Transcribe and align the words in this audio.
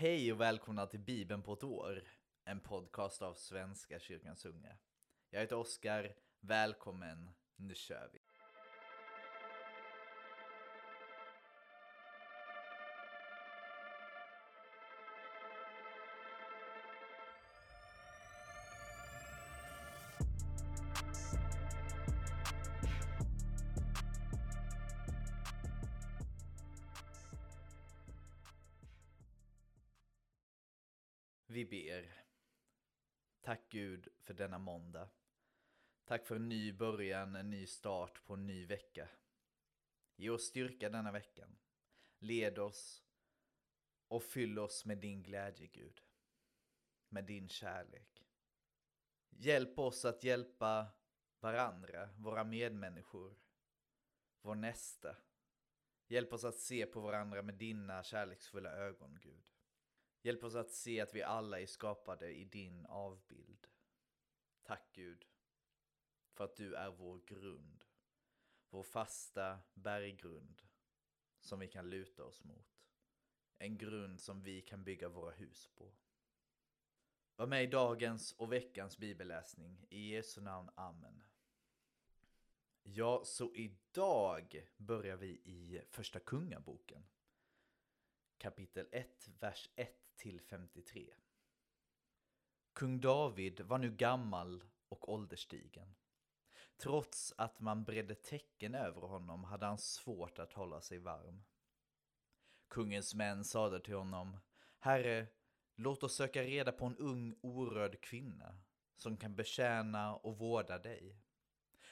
Hej 0.00 0.32
och 0.32 0.40
välkomna 0.40 0.86
till 0.86 1.00
Bibeln 1.00 1.42
på 1.42 1.52
ett 1.52 1.64
år, 1.64 2.02
en 2.44 2.60
podcast 2.60 3.22
av 3.22 3.34
Svenska 3.34 3.98
kyrkans 3.98 4.44
unga. 4.44 4.76
Jag 5.30 5.40
heter 5.40 5.56
Oskar, 5.56 6.14
välkommen, 6.40 7.30
nu 7.56 7.74
kör 7.74 8.10
vi. 8.12 8.18
Gud 34.00 34.12
för 34.20 34.34
denna 34.34 34.58
måndag. 34.58 35.08
Tack 36.04 36.26
för 36.26 36.36
en 36.36 36.48
ny 36.48 36.72
början, 36.72 37.36
en 37.36 37.50
ny 37.50 37.66
start 37.66 38.24
på 38.26 38.34
en 38.34 38.46
ny 38.46 38.66
vecka. 38.66 39.08
Ge 40.16 40.30
oss 40.30 40.42
styrka 40.42 40.88
denna 40.88 41.12
veckan. 41.12 41.58
Led 42.18 42.58
oss 42.58 43.04
och 44.08 44.22
fyll 44.22 44.58
oss 44.58 44.84
med 44.84 44.98
din 44.98 45.22
glädje 45.22 45.66
Gud. 45.66 46.00
Med 47.08 47.24
din 47.24 47.48
kärlek. 47.48 48.26
Hjälp 49.30 49.78
oss 49.78 50.04
att 50.04 50.24
hjälpa 50.24 50.86
varandra, 51.40 52.08
våra 52.16 52.44
medmänniskor, 52.44 53.38
vår 54.42 54.54
nästa. 54.54 55.16
Hjälp 56.06 56.32
oss 56.32 56.44
att 56.44 56.58
se 56.58 56.86
på 56.86 57.00
varandra 57.00 57.42
med 57.42 57.54
dina 57.54 58.02
kärleksfulla 58.02 58.70
ögon 58.70 59.18
Gud. 59.22 59.50
Hjälp 60.22 60.44
oss 60.44 60.54
att 60.54 60.70
se 60.70 61.00
att 61.00 61.14
vi 61.14 61.22
alla 61.22 61.60
är 61.60 61.66
skapade 61.66 62.32
i 62.32 62.44
din 62.44 62.86
avbild. 62.86 63.69
Tack 64.70 64.92
Gud, 64.92 65.26
för 66.32 66.44
att 66.44 66.56
du 66.56 66.74
är 66.74 66.90
vår 66.90 67.20
grund, 67.26 67.84
vår 68.68 68.82
fasta 68.82 69.58
berggrund 69.74 70.62
som 71.40 71.60
vi 71.60 71.68
kan 71.68 71.90
luta 71.90 72.24
oss 72.24 72.44
mot. 72.44 72.84
En 73.58 73.78
grund 73.78 74.20
som 74.20 74.42
vi 74.42 74.62
kan 74.62 74.84
bygga 74.84 75.08
våra 75.08 75.30
hus 75.30 75.68
på. 75.74 75.92
Var 77.36 77.46
med 77.46 77.64
i 77.64 77.66
dagens 77.66 78.32
och 78.32 78.52
veckans 78.52 78.98
bibelläsning. 78.98 79.86
I 79.90 80.14
Jesu 80.14 80.40
namn, 80.40 80.70
Amen. 80.74 81.22
Ja, 82.82 83.22
så 83.24 83.54
idag 83.54 84.68
börjar 84.76 85.16
vi 85.16 85.28
i 85.28 85.82
Första 85.88 86.20
Kungaboken. 86.20 87.06
Kapitel 88.38 88.88
1, 88.92 89.28
vers 89.40 89.70
1 89.76 90.16
till 90.16 90.40
53. 90.40 91.14
Kung 92.72 93.00
David 93.00 93.60
var 93.60 93.78
nu 93.78 93.90
gammal 93.90 94.64
och 94.88 95.12
ålderstigen. 95.12 95.94
Trots 96.76 97.34
att 97.36 97.60
man 97.60 97.84
bredde 97.84 98.14
tecken 98.14 98.74
över 98.74 99.00
honom 99.00 99.44
hade 99.44 99.66
han 99.66 99.78
svårt 99.78 100.38
att 100.38 100.52
hålla 100.52 100.80
sig 100.80 100.98
varm. 100.98 101.42
Kungens 102.68 103.14
män 103.14 103.44
sade 103.44 103.80
till 103.80 103.94
honom, 103.94 104.36
Herre, 104.78 105.26
låt 105.74 106.02
oss 106.02 106.14
söka 106.14 106.42
reda 106.42 106.72
på 106.72 106.86
en 106.86 106.96
ung 106.96 107.38
orörd 107.42 108.00
kvinna 108.00 108.58
som 108.96 109.16
kan 109.16 109.34
betjäna 109.36 110.16
och 110.16 110.38
vårda 110.38 110.78
dig. 110.78 111.16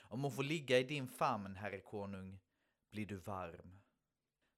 Om 0.01 0.23
hon 0.23 0.33
får 0.33 0.43
ligga 0.43 0.79
i 0.79 0.83
din 0.83 1.09
famn, 1.09 1.57
herre 1.57 1.81
konung, 1.81 2.39
blir 2.91 3.07
du 3.07 3.17
varm. 3.17 3.81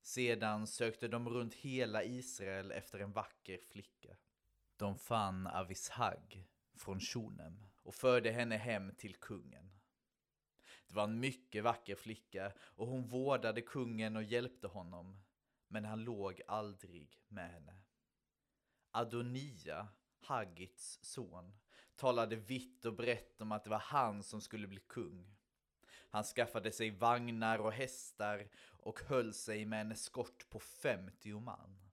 Sedan 0.03 0.67
sökte 0.67 1.09
de 1.09 1.29
runt 1.29 1.55
hela 1.55 2.05
Israel 2.05 2.73
efter 2.73 2.99
en 2.99 3.13
vacker 3.13 3.59
flicka. 3.59 4.17
De 4.81 4.99
fann 4.99 5.47
Avishag 5.47 6.45
från 6.75 7.01
Shunem 7.01 7.67
och 7.83 7.95
förde 7.95 8.31
henne 8.31 8.57
hem 8.57 8.95
till 8.95 9.15
kungen. 9.15 9.71
Det 10.87 10.95
var 10.95 11.05
en 11.05 11.21
mycket 11.21 11.65
vacker 11.65 11.95
flicka 11.95 12.53
och 12.59 12.87
hon 12.87 13.07
vårdade 13.07 13.63
kungen 13.63 14.17
och 14.17 14.23
hjälpte 14.23 14.67
honom, 14.67 15.23
men 15.69 15.85
han 15.85 16.05
låg 16.05 16.41
aldrig 16.47 17.23
med 17.29 17.51
henne. 17.51 17.77
Adonia, 18.91 19.89
Haggits 20.21 20.99
son, 21.03 21.53
talade 21.97 22.37
vitt 22.37 22.85
och 22.85 22.95
brett 22.95 23.41
om 23.41 23.53
att 23.53 23.65
det 23.65 23.71
var 23.71 23.79
han 23.79 24.23
som 24.23 24.41
skulle 24.41 24.67
bli 24.67 24.81
kung. 24.81 25.37
Han 26.11 26.25
skaffade 26.25 26.73
sig 26.73 26.91
vagnar 26.91 27.59
och 27.59 27.73
hästar 27.73 28.49
och 28.65 29.01
höll 29.01 29.35
sig 29.35 29.65
med 29.65 29.81
en 29.81 29.93
eskort 29.93 30.51
på 30.51 30.61
50 30.61 31.41
man. 31.41 31.91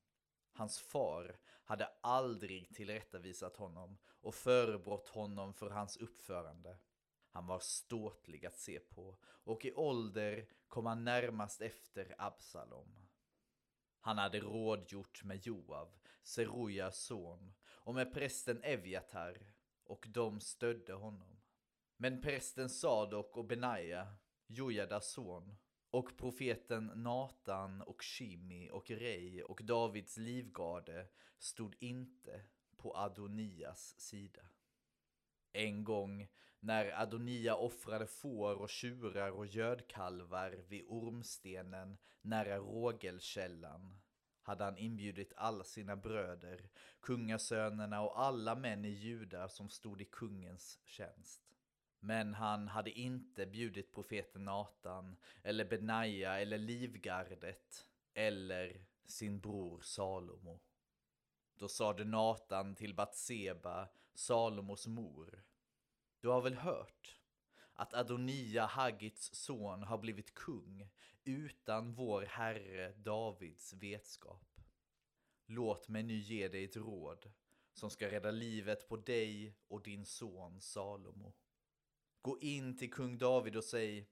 Hans 0.54 0.80
far 0.80 1.38
hade 1.68 1.90
aldrig 2.02 2.76
tillrättavisat 2.76 3.58
honom 3.58 3.98
och 4.06 4.36
förebrått 4.36 5.08
honom 5.08 5.54
för 5.54 5.70
hans 5.70 5.98
uppförande. 5.98 6.78
Han 7.30 7.48
var 7.48 7.60
ståtlig 7.60 8.46
att 8.46 8.60
se 8.60 8.80
på 8.80 9.18
och 9.24 9.66
i 9.66 9.74
ålder 9.74 10.50
kom 10.68 10.86
han 10.86 11.04
närmast 11.04 11.62
efter 11.62 12.16
Absalom. 12.18 13.08
Han 14.00 14.18
hade 14.18 14.40
rådgjort 14.40 15.24
med 15.24 15.46
Joav, 15.46 15.90
Serujas 16.24 17.00
son, 17.00 17.54
och 17.66 17.96
med 17.96 18.14
prästen 18.14 18.64
Eviatar, 18.64 19.54
och 19.84 20.06
de 20.10 20.40
stödde 20.40 20.94
honom. 20.94 21.42
Men 21.98 22.22
prästen 22.22 22.70
Sadok 22.70 23.38
och 23.38 23.46
Benaja, 23.46 24.16
Jojadas 24.48 25.12
son, 25.12 25.58
och 25.92 26.18
profeten 26.18 26.92
Natan 26.96 27.82
och 27.82 28.04
Shimi 28.04 28.70
och 28.72 28.92
Rei 28.92 29.44
och 29.44 29.62
Davids 29.64 30.18
livgarde 30.18 31.08
stod 31.40 31.76
inte 31.80 32.42
på 32.78 32.98
Adonias 32.98 34.00
sida. 34.00 34.42
En 35.54 35.84
gång 35.84 36.28
när 36.60 37.02
Adonia 37.02 37.56
offrade 37.56 38.08
får 38.08 38.56
och 38.56 38.70
tjurar 38.70 39.32
och 39.32 39.48
gödkalvar 39.48 40.64
vid 40.68 40.86
ormstenen 40.88 41.98
nära 42.22 42.58
Rågelkällan 42.58 44.00
hade 44.42 44.64
han 44.64 44.78
inbjudit 44.78 45.34
alla 45.36 45.64
sina 45.64 45.96
bröder, 45.96 46.70
kungasönerna 47.00 48.02
och 48.02 48.22
alla 48.22 48.56
män 48.56 48.86
i 48.86 48.90
Juda 48.90 49.50
som 49.50 49.70
stod 49.70 50.02
i 50.02 50.06
kungens 50.06 50.80
tjänst. 50.84 51.47
Men 52.08 52.34
han 52.34 52.68
hade 52.68 52.92
inte 52.92 53.46
bjudit 53.46 53.92
profeten 53.92 54.46
Natan, 54.46 55.18
eller 55.44 55.66
Benaja, 55.66 56.40
eller 56.40 56.58
livgardet, 56.58 57.88
eller 58.14 58.86
sin 59.06 59.40
bror 59.40 59.82
Salomo. 59.82 60.60
Då 61.56 61.68
sade 61.68 62.04
Natan 62.04 62.76
till 62.76 62.94
Batseba, 62.96 63.88
Salomos 64.14 64.88
mor, 64.88 65.44
Du 66.20 66.28
har 66.28 66.42
väl 66.42 66.56
hört 66.56 67.20
att 67.74 67.94
Adonia, 67.94 68.66
Haggits 68.66 69.36
son, 69.36 69.84
har 69.84 69.98
blivit 69.98 70.34
kung 70.34 70.90
utan 71.24 71.94
vår 71.94 72.22
herre 72.22 72.94
Davids 72.98 73.74
vetskap. 73.74 74.62
Låt 75.46 75.88
mig 75.88 76.04
nu 76.04 76.18
ge 76.18 76.48
dig 76.48 76.64
ett 76.64 76.78
råd 76.78 77.32
som 77.74 77.90
ska 77.90 78.12
rädda 78.12 78.32
livet 78.32 78.90
på 78.90 78.98
dig 78.98 79.56
och 79.68 79.84
din 79.84 80.06
son 80.06 80.62
Salomo. 80.62 81.34
Gå 82.28 82.40
in 82.42 82.78
till 82.78 82.92
kung 82.92 83.18
David 83.18 83.56
och 83.56 83.64
säg 83.64 84.10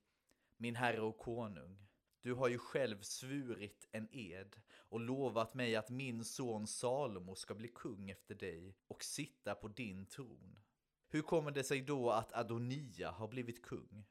Min 0.57 0.75
herre 0.75 1.01
och 1.01 1.17
konung, 1.17 1.87
du 2.21 2.33
har 2.33 2.47
ju 2.47 2.57
själv 2.57 3.01
svurit 3.01 3.87
en 3.91 4.07
ed 4.11 4.61
och 4.71 4.99
lovat 4.99 5.53
mig 5.53 5.75
att 5.75 5.89
min 5.89 6.25
son 6.25 6.67
Salomo 6.67 7.35
ska 7.35 7.55
bli 7.55 7.67
kung 7.67 8.09
efter 8.09 8.35
dig 8.35 8.77
och 8.87 9.03
sitta 9.03 9.55
på 9.55 9.67
din 9.67 10.05
tron. 10.05 10.59
Hur 11.07 11.21
kommer 11.21 11.51
det 11.51 11.63
sig 11.63 11.81
då 11.81 12.11
att 12.11 12.33
Adonia 12.33 13.11
har 13.11 13.27
blivit 13.27 13.61
kung? 13.61 14.05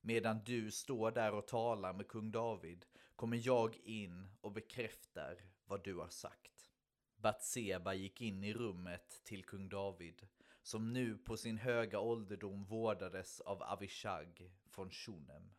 Medan 0.00 0.44
du 0.44 0.70
står 0.70 1.10
där 1.10 1.34
och 1.34 1.46
talar 1.46 1.92
med 1.92 2.08
kung 2.08 2.32
David 2.32 2.86
kommer 3.16 3.40
jag 3.46 3.76
in 3.76 4.28
och 4.40 4.52
bekräftar 4.52 5.42
vad 5.64 5.84
du 5.84 5.94
har 5.94 6.08
sagt. 6.08 6.70
Batseba 7.16 7.94
gick 7.94 8.20
in 8.20 8.44
i 8.44 8.54
rummet 8.54 9.20
till 9.24 9.44
kung 9.44 9.68
David 9.68 10.26
som 10.66 10.92
nu 10.92 11.18
på 11.18 11.36
sin 11.36 11.58
höga 11.58 12.00
ålderdom 12.00 12.64
vårdades 12.64 13.40
av 13.40 13.62
Avishag 13.62 14.50
från 14.68 14.90
Shunem. 14.90 15.50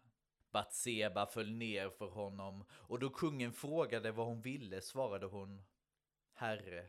Batseba 0.51 1.25
föll 1.25 1.51
ner 1.51 1.89
för 1.89 2.07
honom 2.07 2.65
och 2.71 2.99
då 2.99 3.09
kungen 3.09 3.53
frågade 3.53 4.11
vad 4.11 4.27
hon 4.27 4.41
ville 4.41 4.81
svarade 4.81 5.25
hon 5.25 5.63
Herre, 6.33 6.87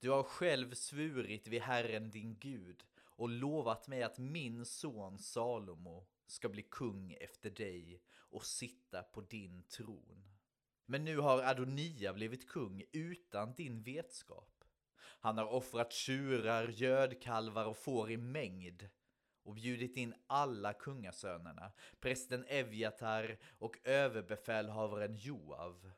du 0.00 0.10
har 0.10 0.22
själv 0.22 0.74
svurit 0.74 1.48
vid 1.48 1.62
Herren 1.62 2.10
din 2.10 2.38
Gud 2.38 2.84
och 3.02 3.28
lovat 3.28 3.88
mig 3.88 4.02
att 4.02 4.18
min 4.18 4.64
son 4.64 5.18
Salomo 5.18 6.06
ska 6.26 6.48
bli 6.48 6.62
kung 6.62 7.12
efter 7.20 7.50
dig 7.50 8.02
och 8.12 8.46
sitta 8.46 9.02
på 9.02 9.20
din 9.20 9.62
tron. 9.62 10.24
Men 10.86 11.04
nu 11.04 11.18
har 11.18 11.42
Adonia 11.42 12.12
blivit 12.12 12.48
kung 12.48 12.82
utan 12.92 13.54
din 13.54 13.82
vetskap. 13.82 14.59
Han 15.00 15.38
har 15.38 15.46
offrat 15.46 15.92
tjurar, 15.92 16.68
gödkalvar 16.68 17.64
och 17.64 17.76
får 17.76 18.10
i 18.10 18.16
mängd 18.16 18.88
och 19.42 19.54
bjudit 19.54 19.96
in 19.96 20.14
alla 20.26 20.72
kungasönerna, 20.72 21.72
prästen 22.00 22.44
Evjatar 22.48 23.38
och 23.58 23.78
överbefälhavaren 23.84 25.16
Joav. 25.16 25.90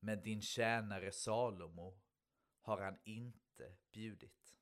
Men 0.00 0.22
din 0.22 0.42
tjänare 0.42 1.12
Salomo 1.12 2.00
har 2.62 2.80
han 2.80 2.98
inte 3.04 3.76
bjudit. 3.92 4.56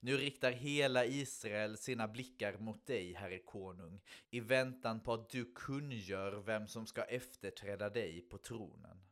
Nu 0.00 0.16
riktar 0.16 0.52
hela 0.52 1.04
Israel 1.04 1.76
sina 1.76 2.08
blickar 2.08 2.58
mot 2.58 2.86
dig, 2.86 3.12
herre 3.12 3.38
konung, 3.38 4.00
i 4.30 4.40
väntan 4.40 5.00
på 5.00 5.12
att 5.12 5.30
du 5.30 5.52
kungör 5.54 6.32
vem 6.32 6.68
som 6.68 6.86
ska 6.86 7.02
efterträda 7.02 7.90
dig 7.90 8.20
på 8.20 8.38
tronen. 8.38 9.05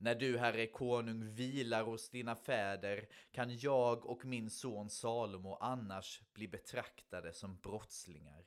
När 0.00 0.14
du, 0.14 0.38
herre 0.38 0.66
konung, 0.66 1.34
vilar 1.34 1.82
hos 1.82 2.10
dina 2.10 2.36
fäder 2.36 3.08
kan 3.30 3.58
jag 3.58 4.06
och 4.06 4.24
min 4.24 4.50
son 4.50 4.90
Salomo 4.90 5.54
annars 5.60 6.22
bli 6.32 6.48
betraktade 6.48 7.32
som 7.32 7.56
brottslingar. 7.60 8.44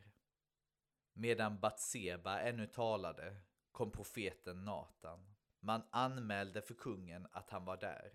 Medan 1.14 1.60
Batseba 1.60 2.40
ännu 2.42 2.68
talade 2.68 3.36
kom 3.72 3.92
profeten 3.92 4.66
Natan. 4.66 5.36
Man 5.60 5.82
anmälde 5.90 6.62
för 6.62 6.74
kungen 6.74 7.28
att 7.32 7.50
han 7.50 7.66
var 7.66 7.78
där. 7.78 8.12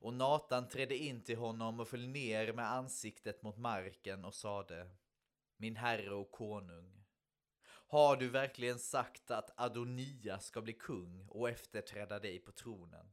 Och 0.00 0.14
Natan 0.14 0.68
trädde 0.68 0.96
in 0.96 1.24
till 1.24 1.38
honom 1.38 1.80
och 1.80 1.88
föll 1.88 2.08
ner 2.08 2.52
med 2.52 2.72
ansiktet 2.72 3.42
mot 3.42 3.56
marken 3.56 4.24
och 4.24 4.34
sade 4.34 4.90
Min 5.56 5.76
herre 5.76 6.14
och 6.14 6.30
konung, 6.30 6.97
har 7.90 8.16
du 8.16 8.28
verkligen 8.28 8.78
sagt 8.78 9.30
att 9.30 9.60
Adonia 9.60 10.38
ska 10.38 10.60
bli 10.60 10.72
kung 10.72 11.26
och 11.28 11.48
efterträda 11.48 12.18
dig 12.18 12.38
på 12.38 12.52
tronen? 12.52 13.06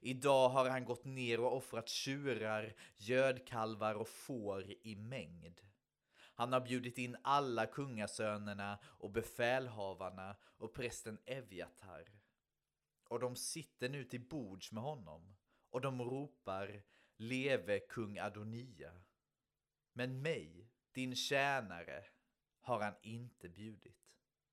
Idag 0.00 0.48
har 0.48 0.70
han 0.70 0.84
gått 0.84 1.04
ner 1.04 1.40
och 1.40 1.56
offrat 1.56 1.88
tjurar, 1.88 2.74
gödkalvar 2.96 3.94
och 3.94 4.08
får 4.08 4.72
i 4.82 4.96
mängd. 4.96 5.60
Han 6.34 6.52
har 6.52 6.60
bjudit 6.60 6.98
in 6.98 7.16
alla 7.22 7.66
kungasönerna 7.66 8.78
och 8.84 9.10
befälhavarna 9.10 10.36
och 10.42 10.74
prästen 10.74 11.18
Evjatar. 11.24 12.12
Och 13.08 13.20
de 13.20 13.36
sitter 13.36 13.88
nu 13.88 14.04
till 14.04 14.28
bords 14.28 14.72
med 14.72 14.82
honom 14.82 15.36
och 15.70 15.80
de 15.80 16.02
ropar 16.02 16.82
Leve 17.16 17.78
kung 17.78 18.18
Adonia. 18.18 18.92
Men 19.92 20.22
mig, 20.22 20.70
din 20.92 21.16
tjänare, 21.16 22.04
har 22.64 22.80
han 22.80 22.94
inte 23.02 23.48
bjudit. 23.48 24.10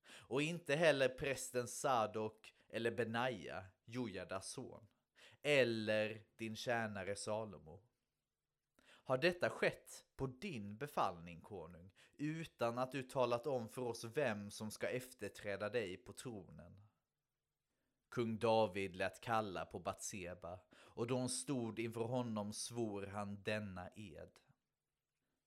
Och 0.08 0.42
inte 0.42 0.74
heller 0.74 1.08
prästen 1.08 1.68
Sadok 1.68 2.54
eller 2.68 2.90
Benaja, 2.90 3.64
Jojadas 3.84 4.50
son, 4.50 4.86
eller 5.42 6.22
din 6.36 6.56
tjänare 6.56 7.16
Salomo. 7.16 7.82
Har 9.04 9.18
detta 9.18 9.50
skett 9.50 10.04
på 10.16 10.26
din 10.26 10.76
befallning, 10.76 11.40
konung, 11.40 11.90
utan 12.16 12.78
att 12.78 12.92
du 12.92 13.02
talat 13.02 13.46
om 13.46 13.68
för 13.68 13.82
oss 13.82 14.04
vem 14.04 14.50
som 14.50 14.70
ska 14.70 14.88
efterträda 14.88 15.68
dig 15.68 15.96
på 15.96 16.12
tronen? 16.12 16.88
Kung 18.08 18.38
David 18.38 18.96
lät 18.96 19.20
kalla 19.20 19.64
på 19.64 19.78
Batseba, 19.78 20.58
och 20.72 21.06
då 21.06 21.16
hon 21.16 21.28
stod 21.28 21.78
inför 21.78 22.04
honom 22.04 22.52
svor 22.52 23.06
han 23.06 23.42
denna 23.42 23.90
ed. 23.94 24.38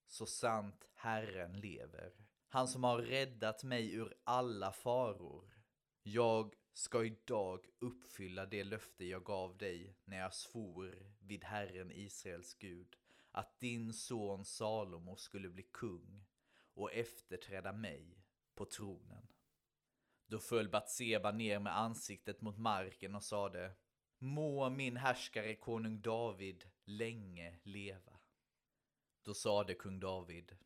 Så 0.06 0.26
sant 0.26 0.88
Herren 0.94 1.60
lever, 1.60 2.25
han 2.56 2.68
som 2.68 2.84
har 2.84 2.98
räddat 2.98 3.64
mig 3.64 3.94
ur 3.94 4.14
alla 4.24 4.72
faror. 4.72 5.62
Jag 6.02 6.54
ska 6.72 7.04
idag 7.04 7.66
uppfylla 7.78 8.46
det 8.46 8.64
löfte 8.64 9.04
jag 9.04 9.24
gav 9.24 9.56
dig 9.56 9.96
när 10.04 10.18
jag 10.18 10.34
svor 10.34 11.14
vid 11.20 11.44
Herren 11.44 11.92
Israels 11.92 12.54
Gud 12.54 12.96
att 13.30 13.60
din 13.60 13.92
son 13.92 14.44
Salomo 14.44 15.16
skulle 15.16 15.48
bli 15.48 15.62
kung 15.62 16.24
och 16.74 16.92
efterträda 16.92 17.72
mig 17.72 18.24
på 18.54 18.64
tronen. 18.64 19.28
Då 20.26 20.38
föll 20.38 20.68
Batseba 20.68 21.32
ner 21.32 21.58
med 21.58 21.78
ansiktet 21.78 22.40
mot 22.40 22.58
marken 22.58 23.14
och 23.14 23.24
sade 23.24 23.72
Må 24.18 24.70
min 24.70 24.96
härskare 24.96 25.54
konung 25.54 26.00
David 26.00 26.64
länge 26.84 27.58
leva. 27.62 28.18
Då 29.22 29.34
sade 29.34 29.74
kung 29.74 30.00
David 30.00 30.56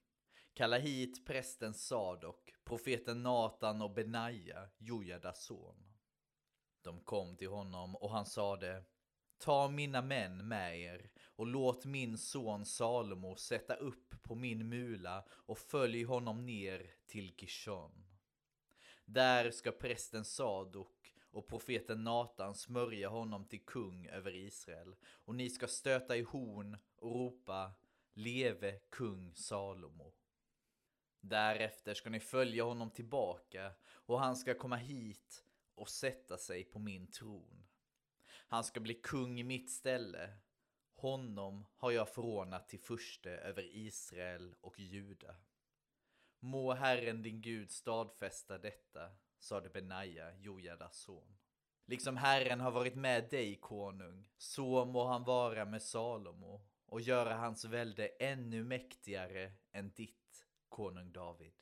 Kalla 0.60 0.78
hit 0.78 1.26
prästen 1.26 1.74
Sadok, 1.74 2.54
profeten 2.64 3.22
Natan 3.22 3.82
och 3.82 3.90
Benaja, 3.90 4.68
Jojadas 4.78 5.44
son. 5.44 5.92
De 6.82 7.00
kom 7.00 7.36
till 7.36 7.48
honom 7.48 7.96
och 7.96 8.10
han 8.10 8.26
sade 8.26 8.84
Ta 9.38 9.68
mina 9.68 10.02
män 10.02 10.48
med 10.48 10.80
er 10.80 11.10
och 11.24 11.46
låt 11.46 11.84
min 11.84 12.18
son 12.18 12.66
Salomo 12.66 13.36
sätta 13.36 13.74
upp 13.74 14.22
på 14.22 14.34
min 14.34 14.68
mula 14.68 15.24
och 15.30 15.58
följ 15.58 16.02
honom 16.02 16.46
ner 16.46 16.90
till 17.06 17.34
Gishon. 17.38 18.06
Där 19.04 19.50
ska 19.50 19.72
prästen 19.72 20.24
Sadok 20.24 21.14
och 21.30 21.48
profeten 21.48 22.04
Natan 22.04 22.54
smörja 22.54 23.08
honom 23.08 23.44
till 23.44 23.64
kung 23.64 24.06
över 24.06 24.34
Israel 24.34 24.94
och 25.04 25.34
ni 25.34 25.50
ska 25.50 25.66
stöta 25.66 26.16
i 26.16 26.22
horn 26.22 26.76
och 26.96 27.14
ropa 27.14 27.72
Leve 28.12 28.72
kung 28.90 29.34
Salomo. 29.34 30.12
Därefter 31.20 31.94
ska 31.94 32.10
ni 32.10 32.20
följa 32.20 32.64
honom 32.64 32.90
tillbaka 32.90 33.72
och 33.86 34.20
han 34.20 34.36
ska 34.36 34.54
komma 34.54 34.76
hit 34.76 35.44
och 35.74 35.88
sätta 35.88 36.38
sig 36.38 36.64
på 36.64 36.78
min 36.78 37.06
tron. 37.06 37.64
Han 38.30 38.64
ska 38.64 38.80
bli 38.80 38.94
kung 38.94 39.40
i 39.40 39.44
mitt 39.44 39.70
ställe. 39.70 40.30
Honom 40.94 41.66
har 41.76 41.90
jag 41.90 42.08
förordnat 42.08 42.68
till 42.68 42.80
furste 42.80 43.30
över 43.30 43.76
Israel 43.76 44.54
och 44.60 44.78
Juda. 44.78 45.34
Må 46.38 46.72
Herren 46.72 47.22
din 47.22 47.40
Gud 47.40 47.70
stadfästa 47.70 48.58
detta, 48.58 49.10
sade 49.38 49.68
Benaja, 49.68 50.36
Jojadas 50.36 50.96
son. 50.96 51.36
Liksom 51.86 52.16
Herren 52.16 52.60
har 52.60 52.70
varit 52.70 52.94
med 52.94 53.30
dig, 53.30 53.56
konung, 53.56 54.28
så 54.36 54.84
må 54.84 55.04
han 55.04 55.24
vara 55.24 55.64
med 55.64 55.82
Salomo 55.82 56.66
och 56.86 57.00
göra 57.00 57.34
hans 57.34 57.64
välde 57.64 58.06
ännu 58.06 58.64
mäktigare 58.64 59.52
än 59.72 59.90
ditt, 59.90 60.19
konung 60.70 61.12
David. 61.12 61.52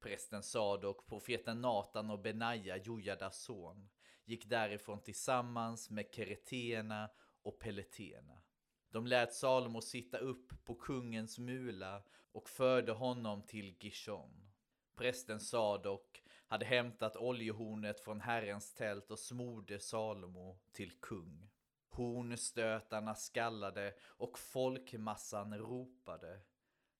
Prästen 0.00 0.42
Sadok, 0.42 1.06
profeten 1.06 1.60
Natan 1.60 2.10
och 2.10 2.18
Benaja, 2.18 2.76
Jojadas 2.76 3.42
son, 3.42 3.88
gick 4.24 4.46
därifrån 4.46 5.00
tillsammans 5.00 5.90
med 5.90 6.14
keretéerna 6.14 7.10
och 7.42 7.58
peletéerna. 7.58 8.42
De 8.90 9.06
lät 9.06 9.34
Salomo 9.34 9.80
sitta 9.80 10.18
upp 10.18 10.64
på 10.64 10.74
kungens 10.74 11.38
mula 11.38 12.02
och 12.32 12.48
förde 12.48 12.92
honom 12.92 13.42
till 13.42 13.76
Gishon. 13.80 14.52
Prästen 14.96 15.40
Sadok 15.40 16.22
hade 16.46 16.64
hämtat 16.64 17.16
oljehornet 17.16 18.00
från 18.00 18.20
Herrens 18.20 18.74
tält 18.74 19.10
och 19.10 19.18
smorde 19.18 19.80
Salomo 19.80 20.58
till 20.72 21.00
kung. 21.00 21.50
Hornstötarna 21.88 23.14
skallade 23.14 23.94
och 24.02 24.38
folkmassan 24.38 25.58
ropade 25.58 26.40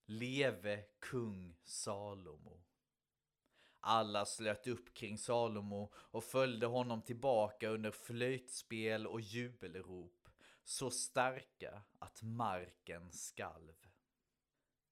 Leve 0.09 0.83
kung 0.99 1.55
Salomo. 1.63 2.63
Alla 3.79 4.25
slöt 4.25 4.67
upp 4.67 4.93
kring 4.93 5.17
Salomo 5.17 5.91
och 5.95 6.23
följde 6.23 6.65
honom 6.65 7.01
tillbaka 7.01 7.69
under 7.69 7.91
flöjtspel 7.91 9.07
och 9.07 9.21
jubelrop, 9.21 10.29
så 10.63 10.91
starka 10.91 11.81
att 11.99 12.21
marken 12.21 13.11
skalv. 13.11 13.75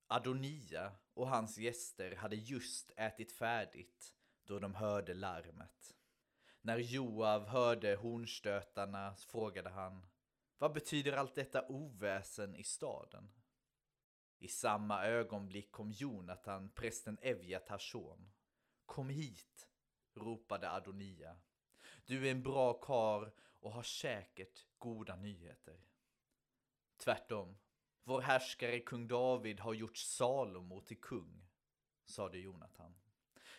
Adonia 0.08 0.92
och 1.14 1.30
hans 1.30 1.58
gäster 1.58 2.16
hade 2.16 2.36
just 2.36 2.92
ätit 2.96 3.32
färdigt 3.32 4.14
då 4.44 4.60
de 4.60 4.76
hörde 4.76 5.14
larmet. 5.14 5.96
När 6.62 6.78
Joav 6.78 7.48
hörde 7.48 7.96
hornstötarna 7.96 9.16
frågade 9.16 9.70
han 9.70 10.06
Vad 10.58 10.74
betyder 10.74 11.14
allt 11.14 11.36
detta 11.36 11.68
oväsen 11.68 12.56
i 12.56 12.64
staden? 12.64 13.32
I 14.46 14.48
samma 14.48 15.06
ögonblick 15.06 15.72
kom 15.72 15.92
Jonatan, 15.92 16.70
prästen 16.70 17.18
Evjatars 17.22 17.92
son. 17.92 18.32
Kom 18.86 19.10
hit, 19.10 19.70
ropade 20.14 20.70
Adonia. 20.70 21.38
Du 22.06 22.28
är 22.28 22.32
en 22.32 22.44
bra 22.44 22.74
kar 22.74 23.32
och 23.60 23.72
har 23.72 23.84
säkert 23.84 24.66
goda 24.78 25.16
nyheter. 25.16 25.76
Tvärtom, 26.98 27.58
vår 28.04 28.22
härskare 28.22 28.80
kung 28.80 29.08
David 29.08 29.60
har 29.60 29.74
gjort 29.74 29.98
Salomo 29.98 30.82
till 30.82 31.02
kung, 31.02 31.48
sade 32.06 32.38
Jonathan. 32.38 32.96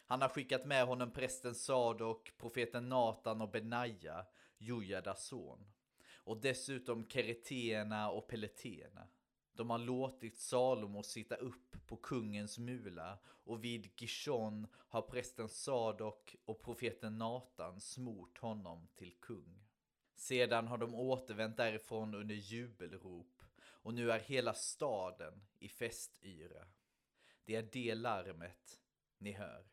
Han 0.06 0.22
har 0.22 0.28
skickat 0.28 0.64
med 0.64 0.86
honom 0.86 1.10
prästen 1.10 1.54
Sadok, 1.54 2.32
profeten 2.38 2.88
Natan 2.88 3.40
och 3.40 3.50
Benaja, 3.50 4.26
Jojadas 4.58 5.26
son, 5.26 5.66
och 6.14 6.40
dessutom 6.40 7.08
keretéerna 7.08 8.10
och 8.10 8.28
peletéerna. 8.28 9.08
De 9.56 9.70
har 9.70 9.78
låtit 9.78 10.38
Salomo 10.38 11.02
sitta 11.02 11.34
upp 11.34 11.76
på 11.86 11.96
kungens 11.96 12.58
mula 12.58 13.18
och 13.26 13.64
vid 13.64 14.00
Gishon 14.00 14.66
har 14.74 15.02
prästen 15.02 15.48
Sadok 15.48 16.36
och 16.44 16.62
profeten 16.62 17.18
Natan 17.18 17.80
smort 17.80 18.38
honom 18.38 18.88
till 18.96 19.14
kung. 19.20 19.66
Sedan 20.14 20.66
har 20.68 20.78
de 20.78 20.94
återvänt 20.94 21.56
därifrån 21.56 22.14
under 22.14 22.34
jubelrop 22.34 23.42
och 23.58 23.94
nu 23.94 24.12
är 24.12 24.18
hela 24.18 24.54
staden 24.54 25.42
i 25.58 25.68
festyra. 25.68 26.66
Det 27.44 27.56
är 27.56 27.68
det 27.72 27.94
larmet 27.94 28.80
ni 29.18 29.32
hör. 29.32 29.66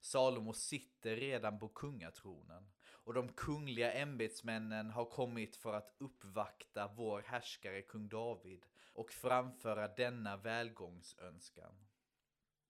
Salomo 0.00 0.52
sitter 0.52 1.16
redan 1.16 1.58
på 1.58 1.68
kungatronen 1.68 2.70
och 3.04 3.14
de 3.14 3.28
kungliga 3.28 3.92
ämbetsmännen 3.92 4.90
har 4.90 5.04
kommit 5.04 5.56
för 5.56 5.74
att 5.74 5.94
uppvakta 5.98 6.92
vår 6.96 7.22
härskare 7.26 7.82
kung 7.82 8.08
David 8.08 8.66
och 8.94 9.12
framföra 9.12 9.88
denna 9.88 10.36
välgångsönskan. 10.36 11.74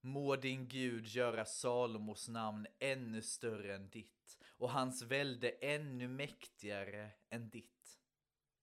Må 0.00 0.36
din 0.36 0.68
Gud 0.68 1.06
göra 1.06 1.44
Salomos 1.44 2.28
namn 2.28 2.66
ännu 2.78 3.22
större 3.22 3.74
än 3.74 3.90
ditt 3.90 4.38
och 4.46 4.70
hans 4.70 5.02
välde 5.02 5.50
ännu 5.50 6.08
mäktigare 6.08 7.10
än 7.30 7.50
ditt. 7.50 8.00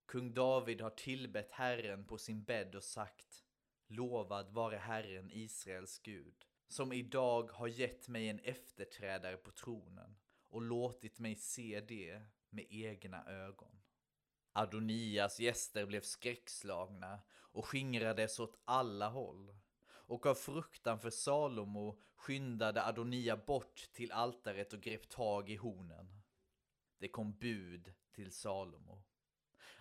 Kung 0.05 0.33
David 0.33 0.81
har 0.81 0.89
tillbett 0.89 1.51
Herren 1.51 2.05
på 2.05 2.17
sin 2.17 2.43
bädd 2.43 2.75
och 2.75 2.83
sagt 2.83 3.43
Lovad 3.87 4.53
vare 4.53 4.77
Herren 4.77 5.31
Israels 5.31 5.99
Gud, 5.99 6.45
som 6.67 6.93
idag 6.93 7.51
har 7.51 7.67
gett 7.67 8.07
mig 8.07 8.29
en 8.29 8.39
efterträdare 8.39 9.37
på 9.37 9.51
tronen 9.51 10.17
och 10.49 10.61
låtit 10.61 11.19
mig 11.19 11.35
se 11.35 11.81
det 11.87 12.21
med 12.49 12.65
egna 12.69 13.25
ögon. 13.25 13.80
Adonias 14.53 15.39
gäster 15.39 15.85
blev 15.85 16.01
skräckslagna 16.01 17.19
och 17.31 17.65
skingrades 17.65 18.39
åt 18.39 18.61
alla 18.65 19.09
håll. 19.09 19.55
Och 19.83 20.25
av 20.25 20.35
fruktan 20.35 20.99
för 20.99 21.09
Salomo 21.09 21.99
skyndade 22.15 22.83
Adonia 22.83 23.37
bort 23.37 23.89
till 23.93 24.11
altaret 24.11 24.73
och 24.73 24.81
grep 24.81 25.09
tag 25.09 25.49
i 25.49 25.55
hornen. 25.55 26.21
Det 26.97 27.07
kom 27.07 27.33
bud 27.33 27.93
till 28.11 28.31
Salomo. 28.31 29.03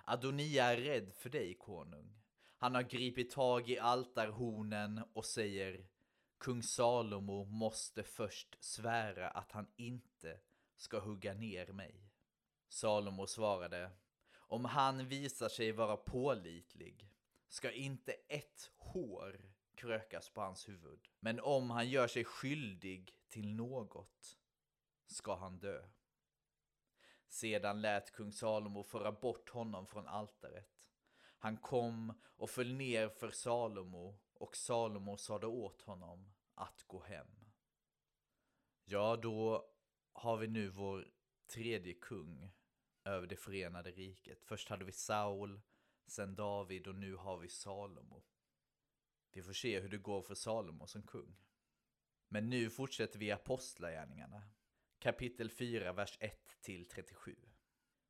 Adonia 0.05 0.65
är 0.65 0.77
rädd 0.77 1.13
för 1.15 1.31
dig, 1.31 1.55
konung. 1.55 2.21
Han 2.57 2.75
har 2.75 2.83
gripit 2.83 3.31
tag 3.31 3.71
i 3.71 3.79
altarhornen 3.79 5.01
och 5.13 5.25
säger 5.25 5.87
Kung 6.39 6.63
Salomo 6.63 7.45
måste 7.45 8.03
först 8.03 8.57
svära 8.61 9.29
att 9.29 9.53
han 9.53 9.67
inte 9.77 10.41
ska 10.77 10.99
hugga 10.99 11.35
ner 11.35 11.67
mig. 11.67 12.11
Salomo 12.69 13.27
svarade 13.27 13.91
om 14.51 14.65
han 14.65 15.09
visar 15.09 15.49
sig 15.49 15.73
vara 15.73 15.97
pålitlig 15.97 17.11
ska 17.49 17.73
inte 17.73 18.13
ett 18.13 18.71
hår 18.77 19.53
krökas 19.75 20.31
på 20.31 20.41
hans 20.41 20.69
huvud. 20.69 21.09
Men 21.21 21.41
om 21.41 21.71
han 21.71 21.89
gör 21.89 22.07
sig 22.07 22.25
skyldig 22.25 23.19
till 23.29 23.55
något 23.55 24.39
ska 25.07 25.35
han 25.35 25.59
dö. 25.59 25.89
Sedan 27.29 27.81
lät 27.81 28.13
kung 28.13 28.33
Salomo 28.33 28.83
föra 28.83 29.13
bort 29.13 29.51
honom 29.51 29.87
från 29.87 30.07
altaret. 30.07 30.91
Han 31.39 31.57
kom 31.57 32.21
och 32.37 32.51
föll 32.51 32.75
ner 32.75 33.09
för 33.09 33.31
Salomo 33.31 34.19
och 34.35 34.57
Salomo 34.57 35.17
sade 35.17 35.47
åt 35.47 35.83
honom 35.83 36.33
att 36.55 36.83
gå 36.83 37.03
hem. 37.03 37.51
Ja, 38.85 39.17
då 39.17 39.69
har 40.13 40.37
vi 40.37 40.47
nu 40.47 40.69
vår 40.69 41.09
tredje 41.47 41.95
kung 41.95 42.51
över 43.11 43.27
det 43.27 43.37
förenade 43.37 43.91
riket. 43.91 44.43
Först 44.43 44.69
hade 44.69 44.85
vi 44.85 44.93
Saul, 44.93 45.61
sen 46.07 46.35
David 46.35 46.87
och 46.87 46.95
nu 46.95 47.15
har 47.15 47.39
vi 47.39 47.49
Salomo. 47.49 48.23
Vi 49.33 49.43
får 49.43 49.53
se 49.53 49.81
hur 49.81 49.89
det 49.89 49.99
går 49.99 50.23
för 50.23 50.35
Salomo 50.35 50.87
som 50.87 51.03
kung. 51.03 51.37
Men 52.29 52.51
nu 52.51 52.71
fortsätter 52.71 53.19
vi 53.19 53.31
apostlagärningarna. 53.31 54.43
Kapitel 54.99 55.51
4, 55.51 55.93
vers 55.93 56.19
1-37. 56.67 57.37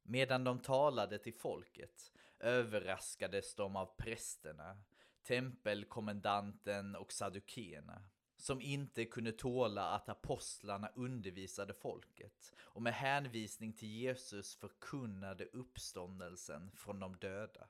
Medan 0.03 0.45
de 0.45 0.59
talade 0.59 1.19
till 1.19 1.35
folket 1.35 2.13
överraskades 2.39 3.55
de 3.55 3.77
av 3.77 3.97
prästerna, 3.97 4.83
tempelkommendanten 5.23 6.97
och 6.97 7.13
saddukeerna 7.13 8.03
som 8.43 8.61
inte 8.61 9.05
kunde 9.05 9.33
tåla 9.33 9.91
att 9.91 10.09
apostlarna 10.09 10.89
undervisade 10.95 11.75
folket 11.75 12.53
och 12.59 12.83
med 12.83 12.95
hänvisning 12.95 13.73
till 13.73 13.89
Jesus 13.89 14.55
förkunnade 14.55 15.45
uppståndelsen 15.45 16.71
från 16.75 17.01
de 17.01 17.17
döda. 17.17 17.69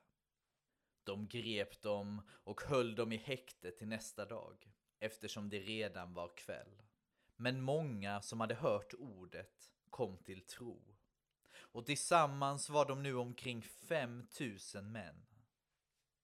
De 1.04 1.28
grep 1.28 1.82
dem 1.82 2.22
och 2.30 2.60
höll 2.60 2.94
dem 2.94 3.12
i 3.12 3.16
häkte 3.16 3.70
till 3.70 3.88
nästa 3.88 4.24
dag, 4.24 4.72
eftersom 4.98 5.48
det 5.48 5.58
redan 5.58 6.14
var 6.14 6.28
kväll. 6.36 6.82
Men 7.36 7.60
många 7.60 8.22
som 8.22 8.40
hade 8.40 8.54
hört 8.54 8.94
ordet 8.98 9.70
kom 9.90 10.18
till 10.18 10.40
tro. 10.40 10.82
Och 11.52 11.86
tillsammans 11.86 12.70
var 12.70 12.86
de 12.86 13.02
nu 13.02 13.14
omkring 13.14 13.62
fem 13.62 14.26
tusen 14.30 14.92
män. 14.92 15.29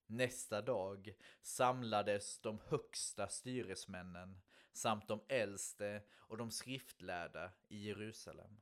Nästa 0.07 0.63
dag 0.63 1.15
samlades 1.43 2.41
de 2.41 2.61
högsta 2.69 3.29
styresmännen 3.29 4.41
samt 4.73 5.09
de 5.09 5.21
äldste 5.29 6.03
och 6.17 6.37
de 6.37 6.51
skriftlärda 6.51 7.53
i 7.69 7.87
Jerusalem. 7.87 8.61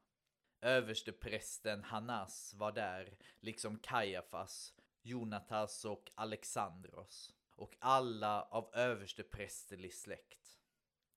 Översteprästen 0.60 1.84
Hannas 1.84 2.54
var 2.54 2.72
där, 2.72 3.18
liksom 3.40 3.78
Kajafas, 3.78 4.74
Jonatas 5.02 5.84
och 5.84 6.10
Alexandros 6.14 7.34
och 7.56 7.76
alla 7.78 8.42
av 8.42 8.70
översteprästerlig 8.74 9.94
släkt. 9.94 10.58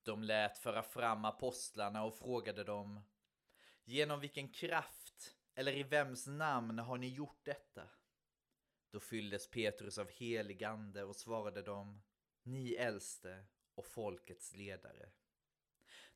De 0.02 0.22
lät 0.22 0.58
föra 0.58 0.82
fram 0.82 1.24
apostlarna 1.24 2.04
och 2.04 2.14
frågade 2.14 2.64
dem 2.64 3.00
Genom 3.84 4.20
vilken 4.20 4.48
kraft 4.48 5.36
eller 5.54 5.72
i 5.72 5.82
vems 5.82 6.26
namn 6.26 6.78
har 6.78 6.98
ni 6.98 7.08
gjort 7.08 7.44
detta? 7.44 7.82
Då 8.90 9.00
fylldes 9.00 9.50
Petrus 9.50 9.98
av 9.98 10.10
helig 10.10 10.64
ande 10.64 11.04
och 11.04 11.16
svarade 11.16 11.62
dem 11.62 12.02
Ni 12.42 12.72
äldste 12.72 13.44
och 13.74 13.86
folkets 13.86 14.54
ledare. 14.54 15.10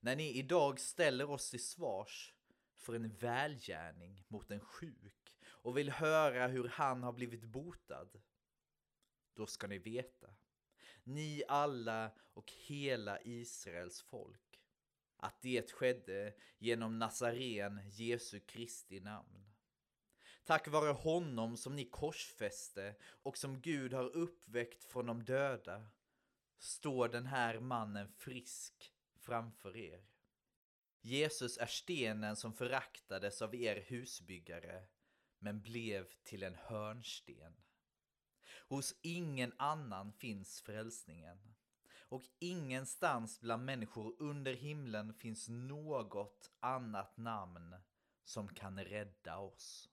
När 0.00 0.16
ni 0.16 0.38
idag 0.38 0.80
ställer 0.80 1.30
oss 1.30 1.50
till 1.50 1.66
svars 1.66 2.34
för 2.76 2.94
en 2.94 3.16
välgärning 3.16 4.24
mot 4.28 4.50
en 4.50 4.60
sjuk 4.60 5.38
och 5.44 5.78
vill 5.78 5.90
höra 5.90 6.46
hur 6.46 6.68
han 6.68 7.02
har 7.02 7.12
blivit 7.12 7.44
botad, 7.44 8.20
då 9.34 9.46
ska 9.46 9.66
ni 9.66 9.78
veta, 9.78 10.34
ni 11.04 11.42
alla 11.48 12.12
och 12.34 12.52
hela 12.52 13.20
Israels 13.22 14.02
folk, 14.02 14.62
att 15.16 15.42
det 15.42 15.72
skedde 15.72 16.34
genom 16.58 16.98
Nazaren 16.98 17.90
Jesu 17.90 18.40
Kristi 18.40 19.00
namn. 19.00 19.51
Tack 20.44 20.68
vare 20.68 20.92
honom 20.92 21.56
som 21.56 21.76
ni 21.76 21.84
korsfäste 21.84 22.94
och 23.22 23.38
som 23.38 23.60
Gud 23.60 23.92
har 23.92 24.04
uppväckt 24.04 24.84
från 24.84 25.06
de 25.06 25.24
döda 25.24 25.86
står 26.58 27.08
den 27.08 27.26
här 27.26 27.60
mannen 27.60 28.08
frisk 28.08 28.92
framför 29.16 29.76
er. 29.76 30.04
Jesus 31.00 31.58
är 31.58 31.66
stenen 31.66 32.36
som 32.36 32.52
föraktades 32.52 33.42
av 33.42 33.54
er 33.54 33.84
husbyggare, 33.86 34.84
men 35.38 35.62
blev 35.62 36.06
till 36.22 36.42
en 36.42 36.54
hörnsten. 36.54 37.56
Hos 38.68 38.94
ingen 39.02 39.52
annan 39.56 40.12
finns 40.12 40.60
frälsningen. 40.60 41.54
Och 42.08 42.22
ingenstans 42.38 43.40
bland 43.40 43.64
människor 43.64 44.16
under 44.18 44.54
himlen 44.54 45.14
finns 45.14 45.48
något 45.48 46.50
annat 46.60 47.16
namn 47.16 47.76
som 48.24 48.48
kan 48.48 48.84
rädda 48.84 49.38
oss. 49.38 49.91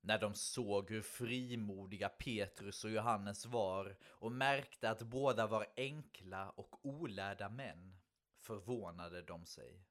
När 0.00 0.18
de 0.18 0.34
såg 0.34 0.90
hur 0.90 1.02
frimodiga 1.02 2.08
Petrus 2.08 2.84
och 2.84 2.90
Johannes 2.90 3.46
var 3.46 3.96
och 4.04 4.32
märkte 4.32 4.90
att 4.90 5.02
båda 5.02 5.46
var 5.46 5.66
enkla 5.76 6.50
och 6.50 6.86
olärda 6.86 7.48
män 7.48 7.96
förvånade 8.38 9.22
de 9.22 9.46
sig. 9.46 9.84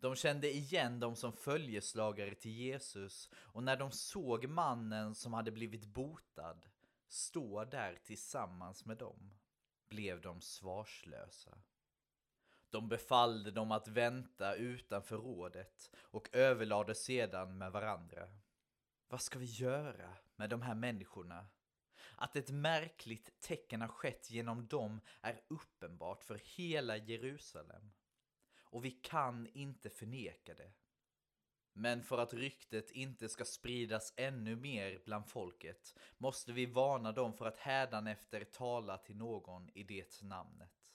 De 0.00 0.16
kände 0.16 0.50
igen 0.50 1.00
dem 1.00 1.16
som 1.16 1.32
följeslagare 1.32 2.34
till 2.34 2.52
Jesus 2.52 3.30
och 3.34 3.62
när 3.62 3.76
de 3.76 3.90
såg 3.90 4.48
mannen 4.48 5.14
som 5.14 5.32
hade 5.32 5.50
blivit 5.50 5.84
botad 5.84 6.66
stå 7.08 7.64
där 7.64 7.98
tillsammans 8.04 8.84
med 8.84 8.96
dem 8.96 9.34
blev 9.88 10.20
de 10.20 10.40
svarslösa. 10.40 11.58
De 12.70 12.88
befallde 12.88 13.50
dem 13.50 13.72
att 13.72 13.88
vänta 13.88 14.54
utanför 14.54 15.16
rådet 15.16 15.90
och 15.96 16.28
överlade 16.32 16.94
sedan 16.94 17.58
med 17.58 17.72
varandra. 17.72 18.28
Vad 19.12 19.20
ska 19.20 19.38
vi 19.38 19.46
göra 19.46 20.16
med 20.36 20.50
de 20.50 20.62
här 20.62 20.74
människorna? 20.74 21.46
Att 22.16 22.36
ett 22.36 22.50
märkligt 22.50 23.40
tecken 23.40 23.80
har 23.80 23.88
skett 23.88 24.30
genom 24.30 24.66
dem 24.66 25.00
är 25.20 25.42
uppenbart 25.48 26.24
för 26.24 26.40
hela 26.44 26.96
Jerusalem. 26.96 27.92
Och 28.62 28.84
vi 28.84 28.90
kan 28.90 29.46
inte 29.46 29.90
förneka 29.90 30.54
det. 30.54 30.72
Men 31.72 32.02
för 32.02 32.18
att 32.18 32.34
ryktet 32.34 32.90
inte 32.90 33.28
ska 33.28 33.44
spridas 33.44 34.14
ännu 34.16 34.56
mer 34.56 35.02
bland 35.04 35.26
folket 35.26 35.94
måste 36.18 36.52
vi 36.52 36.66
varna 36.66 37.12
dem 37.12 37.32
för 37.32 37.46
att 37.46 37.58
hädanefter 37.58 38.44
tala 38.44 38.98
till 38.98 39.16
någon 39.16 39.70
i 39.74 39.82
det 39.82 40.22
namnet. 40.22 40.92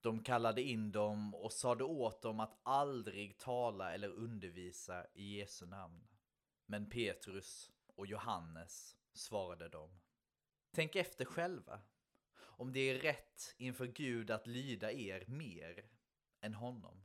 De 0.00 0.22
kallade 0.22 0.62
in 0.62 0.92
dem 0.92 1.34
och 1.34 1.52
sade 1.52 1.84
åt 1.84 2.22
dem 2.22 2.40
att 2.40 2.60
aldrig 2.62 3.38
tala 3.38 3.94
eller 3.94 4.08
undervisa 4.08 5.06
i 5.14 5.38
Jesu 5.38 5.66
namn. 5.66 6.06
Men 6.66 6.90
Petrus 6.90 7.72
och 7.86 8.06
Johannes 8.06 8.96
svarade 9.12 9.68
dem. 9.68 10.00
Tänk 10.70 10.96
efter 10.96 11.24
själva. 11.24 11.80
Om 12.38 12.72
det 12.72 12.80
är 12.80 12.98
rätt 12.98 13.54
inför 13.56 13.86
Gud 13.86 14.30
att 14.30 14.46
lyda 14.46 14.92
er 14.92 15.24
mer 15.26 15.88
än 16.40 16.54
honom. 16.54 17.02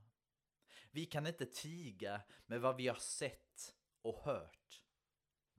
Vi 0.91 1.05
kan 1.05 1.27
inte 1.27 1.45
tiga 1.45 2.21
med 2.45 2.61
vad 2.61 2.75
vi 2.75 2.87
har 2.87 2.95
sett 2.95 3.75
och 4.01 4.19
hört. 4.23 4.83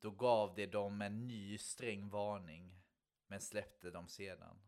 Då 0.01 0.11
gav 0.11 0.55
de 0.55 0.67
dem 0.67 1.03
en 1.03 1.29
ny 1.29 1.59
sträng 1.59 2.09
varning, 2.09 2.83
men 3.27 3.41
släppte 3.41 3.91
dem 3.91 4.09
sedan. 4.09 4.63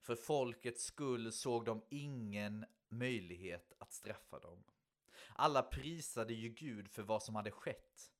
För 0.00 0.16
folkets 0.16 0.84
skull 0.84 1.32
såg 1.32 1.64
de 1.64 1.82
ingen 1.90 2.66
möjlighet 2.88 3.72
att 3.78 3.92
straffa 3.92 4.38
dem. 4.38 4.64
Alla 5.34 5.62
prisade 5.62 6.34
ju 6.34 6.48
Gud 6.48 6.88
för 6.88 7.02
vad 7.02 7.22
som 7.22 7.34
hade 7.34 7.50
skett. 7.50 8.12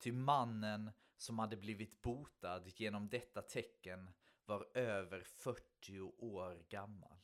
Ty 0.00 0.12
mannen 0.12 0.90
som 1.16 1.38
hade 1.38 1.56
blivit 1.56 2.02
botad 2.02 2.62
genom 2.76 3.08
detta 3.08 3.42
tecken 3.42 4.10
var 4.44 4.68
över 4.74 5.22
40 5.22 6.00
år 6.00 6.64
gammal. 6.68 7.20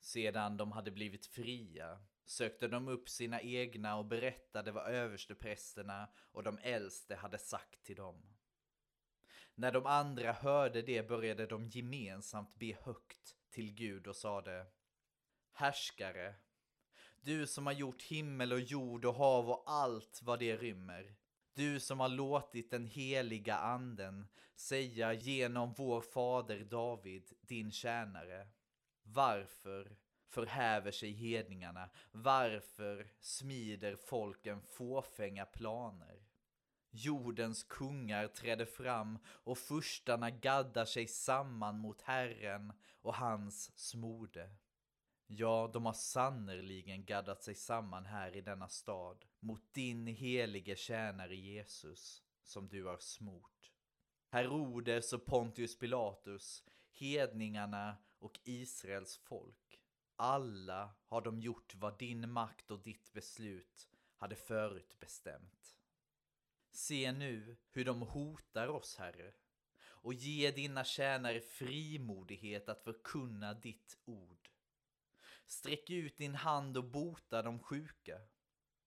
Sedan 0.00 0.56
de 0.56 0.72
hade 0.72 0.90
blivit 0.90 1.26
fria 1.26 2.00
sökte 2.24 2.68
de 2.68 2.88
upp 2.88 3.08
sina 3.08 3.40
egna 3.40 3.96
och 3.96 4.04
berättade 4.04 4.72
vad 4.72 4.86
översteprästerna 4.86 6.08
och 6.32 6.42
de 6.42 6.58
äldste 6.62 7.16
hade 7.16 7.38
sagt 7.38 7.82
till 7.82 7.96
dem. 7.96 8.36
När 9.54 9.72
de 9.72 9.86
andra 9.86 10.32
hörde 10.32 10.82
det 10.82 11.08
började 11.08 11.46
de 11.46 11.68
gemensamt 11.68 12.54
be 12.54 12.76
högt 12.82 13.36
till 13.50 13.74
Gud 13.74 14.06
och 14.06 14.16
sade 14.16 14.66
Härskare, 15.52 16.34
du 17.26 17.46
som 17.46 17.66
har 17.66 17.72
gjort 17.72 18.02
himmel 18.02 18.52
och 18.52 18.60
jord 18.60 19.04
och 19.04 19.14
hav 19.14 19.50
och 19.50 19.64
allt 19.66 20.20
vad 20.22 20.38
det 20.38 20.56
rymmer. 20.56 21.14
Du 21.54 21.80
som 21.80 22.00
har 22.00 22.08
låtit 22.08 22.70
den 22.70 22.86
heliga 22.86 23.56
anden 23.56 24.28
säga 24.56 25.12
genom 25.12 25.72
vår 25.72 26.00
fader 26.00 26.64
David, 26.64 27.32
din 27.40 27.72
tjänare. 27.72 28.48
Varför 29.02 29.96
förhäver 30.28 30.90
sig 30.90 31.12
hedningarna? 31.12 31.90
Varför 32.12 33.08
smider 33.20 33.96
folken 33.96 34.62
fåfänga 34.62 35.44
planer? 35.44 36.26
Jordens 36.90 37.62
kungar 37.62 38.28
träder 38.28 38.64
fram 38.64 39.18
och 39.26 39.58
furstarna 39.58 40.30
gaddar 40.30 40.84
sig 40.84 41.06
samman 41.06 41.78
mot 41.78 42.02
Herren 42.02 42.72
och 43.02 43.14
hans 43.14 43.78
smorde. 43.78 44.50
Ja, 45.26 45.70
de 45.72 45.86
har 45.86 45.92
sannerligen 45.92 47.04
gaddat 47.04 47.42
sig 47.42 47.54
samman 47.54 48.06
här 48.06 48.36
i 48.36 48.40
denna 48.40 48.68
stad 48.68 49.24
mot 49.40 49.72
din 49.72 50.06
helige 50.06 50.76
tjänare 50.76 51.36
Jesus, 51.36 52.22
som 52.42 52.68
du 52.68 52.84
har 52.84 52.98
smort. 52.98 53.72
Herodes 54.28 55.12
och 55.12 55.26
Pontius 55.26 55.78
Pilatus, 55.78 56.64
hedningarna 56.92 57.96
och 58.18 58.40
Israels 58.44 59.16
folk. 59.16 59.80
Alla 60.16 60.90
har 61.06 61.20
de 61.20 61.40
gjort 61.40 61.74
vad 61.74 61.98
din 61.98 62.32
makt 62.32 62.70
och 62.70 62.82
ditt 62.82 63.12
beslut 63.12 63.88
hade 64.16 64.36
förutbestämt. 64.36 65.78
Se 66.70 67.12
nu 67.12 67.56
hur 67.70 67.84
de 67.84 68.02
hotar 68.02 68.68
oss, 68.68 68.96
Herre, 68.96 69.32
och 69.84 70.14
ge 70.14 70.50
dina 70.50 70.84
tjänare 70.84 71.40
frimodighet 71.40 72.68
att 72.68 72.84
förkunna 72.84 73.54
ditt 73.54 73.98
ord. 74.04 74.45
Sträck 75.46 75.90
ut 75.90 76.18
din 76.18 76.34
hand 76.34 76.76
och 76.76 76.84
bota 76.84 77.42
de 77.42 77.58
sjuka. 77.58 78.20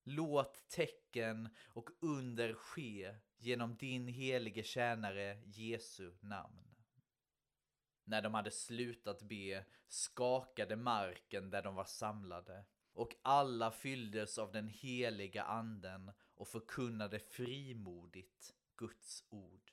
Låt 0.03 0.69
tecken 0.69 1.49
och 1.73 1.89
under 1.99 2.53
ske 2.53 3.15
genom 3.37 3.75
din 3.75 4.07
helige 4.07 4.63
tjänare 4.63 5.41
Jesu 5.45 6.13
namn. 6.19 6.75
När 8.03 8.21
de 8.21 8.33
hade 8.33 8.51
slutat 8.51 9.21
be 9.21 9.65
skakade 9.87 10.75
marken 10.75 11.49
där 11.49 11.63
de 11.63 11.75
var 11.75 11.85
samlade 11.85 12.65
och 12.93 13.15
alla 13.21 13.71
fylldes 13.71 14.37
av 14.37 14.51
den 14.51 14.67
heliga 14.67 15.43
anden 15.43 16.11
och 16.35 16.47
förkunnade 16.47 17.19
frimodigt 17.19 18.55
Guds 18.75 19.23
ord. 19.29 19.71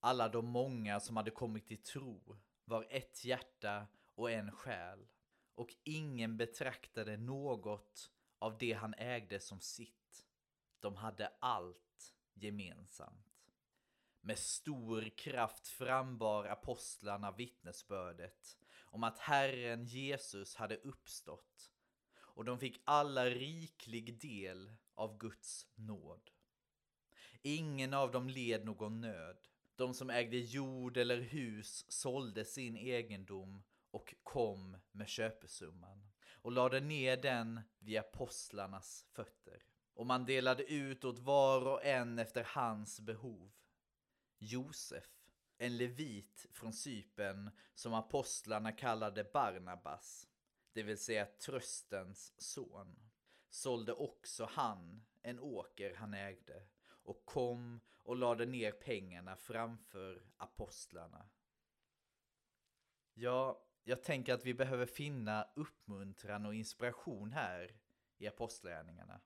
Alla 0.00 0.28
de 0.28 0.46
många 0.46 1.00
som 1.00 1.16
hade 1.16 1.30
kommit 1.30 1.66
till 1.66 1.82
tro 1.82 2.36
var 2.64 2.86
ett 2.90 3.24
hjärta 3.24 3.86
och 4.14 4.30
en 4.30 4.52
själ 4.52 5.06
och 5.56 5.74
ingen 5.84 6.36
betraktade 6.36 7.16
något 7.16 8.10
av 8.38 8.58
det 8.58 8.72
han 8.72 8.94
ägde 8.94 9.40
som 9.40 9.60
sitt. 9.60 10.26
De 10.80 10.96
hade 10.96 11.32
allt 11.40 12.14
gemensamt. 12.34 13.52
Med 14.20 14.38
stor 14.38 15.08
kraft 15.16 15.68
frambar 15.68 16.44
apostlarna 16.44 17.32
vittnesbördet 17.32 18.58
om 18.80 19.04
att 19.04 19.18
Herren 19.18 19.84
Jesus 19.84 20.56
hade 20.56 20.76
uppstått 20.76 21.72
och 22.18 22.44
de 22.44 22.58
fick 22.58 22.80
alla 22.84 23.30
riklig 23.30 24.20
del 24.20 24.72
av 24.94 25.18
Guds 25.18 25.66
nåd. 25.74 26.30
Ingen 27.42 27.94
av 27.94 28.10
dem 28.10 28.28
led 28.28 28.64
någon 28.64 29.00
nöd. 29.00 29.36
De 29.76 29.94
som 29.94 30.10
ägde 30.10 30.36
jord 30.36 30.96
eller 30.96 31.20
hus 31.20 31.84
sålde 31.88 32.44
sin 32.44 32.76
egendom 32.76 33.62
och 33.96 34.14
kom 34.22 34.76
med 34.92 35.08
köpesumman 35.08 36.10
och 36.42 36.52
lade 36.52 36.80
ner 36.80 37.16
den 37.16 37.60
vid 37.78 37.98
apostlarnas 37.98 39.06
fötter. 39.12 39.62
Och 39.94 40.06
man 40.06 40.24
delade 40.24 40.72
ut 40.72 41.04
åt 41.04 41.18
var 41.18 41.66
och 41.66 41.84
en 41.84 42.18
efter 42.18 42.46
hans 42.48 43.00
behov. 43.00 43.52
Josef, 44.38 45.04
en 45.58 45.76
levit 45.76 46.46
från 46.52 46.72
Sypen 46.72 47.50
som 47.74 47.94
apostlarna 47.94 48.72
kallade 48.72 49.24
Barnabas, 49.24 50.28
det 50.72 50.82
vill 50.82 50.98
säga 50.98 51.26
tröstens 51.26 52.34
son, 52.38 53.10
sålde 53.50 53.92
också 53.92 54.48
han 54.52 55.06
en 55.22 55.40
åker 55.40 55.94
han 55.94 56.14
ägde 56.14 56.66
och 56.88 57.24
kom 57.24 57.80
och 57.98 58.16
lade 58.16 58.46
ner 58.46 58.72
pengarna 58.72 59.36
framför 59.36 60.22
apostlarna. 60.36 61.28
Ja, 63.14 63.65
jag 63.88 64.02
tänker 64.02 64.34
att 64.34 64.46
vi 64.46 64.54
behöver 64.54 64.86
finna 64.86 65.48
uppmuntran 65.54 66.46
och 66.46 66.54
inspiration 66.54 67.32
här 67.32 67.76
i 68.18 68.26
apostlagärningarna. 68.26 69.20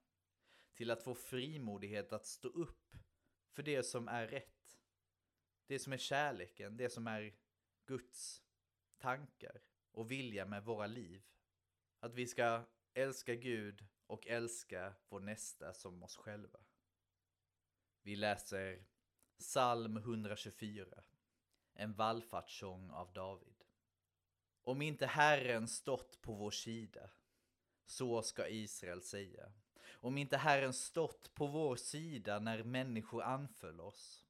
Till 0.75 0.91
att 0.91 1.03
få 1.03 1.15
frimodighet 1.15 2.13
att 2.13 2.27
stå 2.27 2.49
upp 2.49 2.97
för 3.53 3.63
det 3.63 3.83
som 3.83 4.09
är 4.09 4.27
rätt. 4.27 4.81
Det 5.67 5.79
som 5.79 5.93
är 5.93 5.97
kärleken, 5.97 6.77
det 6.77 6.91
som 6.91 7.07
är 7.07 7.35
Guds 7.87 8.43
tankar 8.99 9.63
och 9.93 10.11
vilja 10.11 10.47
med 10.47 10.65
våra 10.65 10.87
liv. 10.87 11.23
Att 12.01 12.15
vi 12.15 12.27
ska 12.27 12.63
älska 12.95 13.35
Gud 13.35 13.87
och 14.07 14.27
älska 14.27 14.95
vår 15.09 15.21
nästa 15.21 15.73
som 15.73 16.03
oss 16.03 16.17
själva. 16.17 16.61
Vi 18.03 18.17
läser 18.17 18.85
psalm 19.39 19.97
124, 19.97 21.03
en 21.75 21.93
vallfartssång 21.93 22.91
av 22.91 23.13
David. 23.13 23.60
Om 24.71 24.83
inte 24.83 25.07
Herren 25.07 25.69
stått 25.69 26.23
på 26.23 26.33
vår 26.33 26.51
sida, 26.51 27.11
så 27.87 28.23
ska 28.23 28.49
Israel 28.49 29.03
säga. 29.03 29.53
Om 29.93 30.19
inte 30.19 30.37
Herren 30.37 30.73
stått 30.73 31.35
på 31.35 31.47
vår 31.47 31.77
sida 31.77 32.39
när 32.39 32.63
människor 32.63 33.23
anföll 33.23 33.81
oss, 33.81 34.27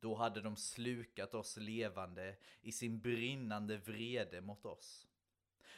då 0.00 0.14
hade 0.14 0.40
de 0.40 0.56
slukat 0.56 1.34
oss 1.34 1.56
levande 1.56 2.36
i 2.60 2.72
sin 2.72 3.00
brinnande 3.00 3.76
vrede 3.76 4.40
mot 4.40 4.66
oss. 4.66 5.08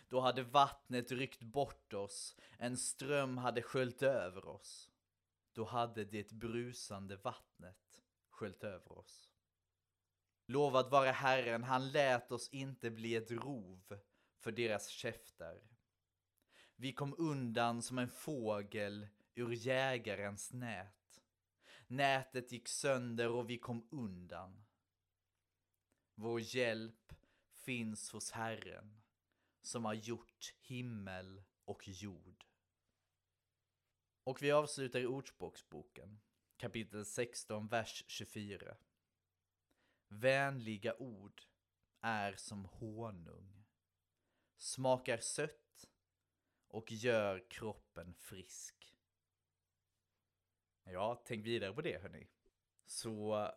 Då 0.09 0.21
hade 0.21 0.43
vattnet 0.43 1.13
ryckt 1.13 1.43
bort 1.43 1.95
oss, 1.95 2.37
en 2.59 2.77
ström 2.77 3.39
hade 3.39 3.63
sköljt 3.63 4.03
över 4.03 4.49
oss. 4.49 4.91
Då 5.53 5.65
hade 5.65 6.05
det 6.05 6.33
brusande 6.33 7.17
vattnet 7.17 8.03
sköljt 8.31 8.65
över 8.65 8.99
oss. 8.99 9.28
Lovad 10.51 10.91
vare 10.91 11.11
Herren, 11.11 11.65
han 11.65 11.91
lät 11.93 12.33
oss 12.33 12.49
inte 12.49 12.91
bli 12.91 13.15
ett 13.15 13.31
rov 13.31 13.99
för 14.39 14.53
deras 14.53 14.89
käftar. 14.89 15.61
Vi 16.77 16.93
kom 16.93 17.15
undan 17.19 17.83
som 17.83 17.99
en 17.99 18.09
fågel 18.09 19.09
ur 19.35 19.53
jägarens 19.53 20.53
nät. 20.53 21.21
Nätet 21.87 22.53
gick 22.53 22.69
sönder 22.69 23.29
och 23.29 23.51
vi 23.51 23.59
kom 23.59 23.89
undan. 23.91 24.65
Vår 26.15 26.41
hjälp 26.41 27.13
finns 27.53 28.13
hos 28.13 28.31
Herren 28.31 29.01
som 29.63 29.85
har 29.85 29.95
gjort 29.95 30.55
himmel 30.61 31.43
och 31.65 31.89
jord. 31.89 32.45
Och 34.25 34.43
vi 34.43 34.51
avslutar 34.51 35.01
i 35.01 35.07
Ordspråksboken, 35.07 36.21
kapitel 36.57 37.05
16, 37.05 37.69
vers 37.69 38.05
24. 38.07 38.77
Vänliga 40.21 40.97
ord 40.97 41.43
är 42.01 42.37
som 42.37 42.65
honung, 42.65 43.65
smakar 44.57 45.19
sött 45.19 45.89
och 46.69 46.93
gör 46.93 47.51
kroppen 47.51 48.15
frisk. 48.15 48.97
Ja, 50.85 51.23
tänk 51.27 51.47
vidare 51.47 51.73
på 51.73 51.81
det 51.81 52.03
hörni. 52.03 52.27
Så 52.87 53.49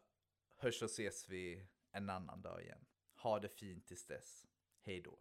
hörs 0.57 0.81
och 0.81 0.89
ses 0.89 1.29
vi 1.29 1.67
en 1.91 2.09
annan 2.09 2.41
dag 2.41 2.61
igen. 2.61 2.85
Ha 3.15 3.39
det 3.39 3.49
fint 3.49 3.87
tills 3.87 4.05
dess. 4.05 4.47
Hej 4.81 5.01
då. 5.01 5.19